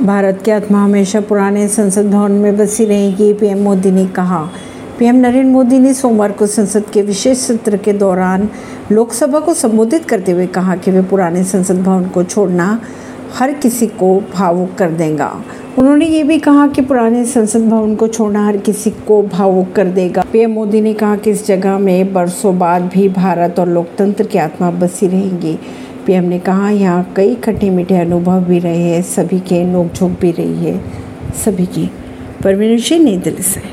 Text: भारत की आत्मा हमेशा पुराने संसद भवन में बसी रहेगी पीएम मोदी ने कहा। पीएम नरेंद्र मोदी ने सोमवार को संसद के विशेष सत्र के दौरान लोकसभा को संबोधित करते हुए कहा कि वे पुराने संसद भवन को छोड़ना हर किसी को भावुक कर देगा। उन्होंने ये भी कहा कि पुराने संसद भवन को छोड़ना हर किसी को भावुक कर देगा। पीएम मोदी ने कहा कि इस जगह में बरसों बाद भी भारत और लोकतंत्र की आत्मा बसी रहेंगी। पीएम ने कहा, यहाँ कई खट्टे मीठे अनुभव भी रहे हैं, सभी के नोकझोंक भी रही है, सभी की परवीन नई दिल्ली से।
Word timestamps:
भारत 0.00 0.42
की 0.44 0.50
आत्मा 0.50 0.84
हमेशा 0.84 1.20
पुराने 1.20 1.68
संसद 1.68 2.10
भवन 2.10 2.32
में 2.32 2.56
बसी 2.56 2.84
रहेगी 2.84 3.32
पीएम 3.32 3.58
मोदी 3.58 3.90
ने 3.90 4.06
कहा। 4.06 4.48
पीएम 4.98 5.16
नरेंद्र 5.16 5.50
मोदी 5.50 5.78
ने 5.78 5.94
सोमवार 5.94 6.32
को 6.32 6.46
संसद 6.46 6.84
के 6.92 7.02
विशेष 7.02 7.38
सत्र 7.38 7.76
के 7.76 7.92
दौरान 7.92 8.48
लोकसभा 8.92 9.40
को 9.40 9.54
संबोधित 9.54 10.04
करते 10.04 10.32
हुए 10.32 10.46
कहा 10.46 10.76
कि 10.76 10.90
वे 10.90 11.02
पुराने 11.02 11.44
संसद 11.44 11.82
भवन 11.82 12.08
को 12.08 12.24
छोड़ना 12.24 12.80
हर 13.34 13.52
किसी 13.52 13.86
को 13.86 14.22
भावुक 14.34 14.74
कर 14.74 14.90
देगा। 14.90 15.44
उन्होंने 15.78 16.06
ये 16.06 16.22
भी 16.24 16.38
कहा 16.38 16.66
कि 16.66 16.82
पुराने 16.82 17.24
संसद 17.24 17.68
भवन 17.68 17.94
को 17.94 18.08
छोड़ना 18.08 18.46
हर 18.46 18.56
किसी 18.56 18.90
को 18.90 19.22
भावुक 19.22 19.72
कर 19.72 19.86
देगा। 19.86 20.24
पीएम 20.32 20.50
मोदी 20.50 20.80
ने 20.80 20.94
कहा 20.94 21.16
कि 21.16 21.30
इस 21.30 21.46
जगह 21.46 21.78
में 21.78 22.12
बरसों 22.12 22.58
बाद 22.58 22.82
भी 22.82 23.08
भारत 23.08 23.58
और 23.58 23.68
लोकतंत्र 23.68 24.24
की 24.24 24.38
आत्मा 24.38 24.70
बसी 24.70 25.06
रहेंगी। 25.06 25.58
पीएम 26.06 26.24
ने 26.24 26.38
कहा, 26.38 26.70
यहाँ 26.70 27.12
कई 27.16 27.34
खट्टे 27.34 27.70
मीठे 27.70 27.96
अनुभव 27.96 28.44
भी 28.44 28.58
रहे 28.58 28.82
हैं, 28.82 29.02
सभी 29.02 29.38
के 29.40 29.64
नोकझोंक 29.64 30.18
भी 30.20 30.30
रही 30.30 30.64
है, 30.64 30.80
सभी 31.44 31.66
की 31.66 31.90
परवीन 32.44 32.78
नई 32.98 33.16
दिल्ली 33.16 33.42
से। 33.42 33.62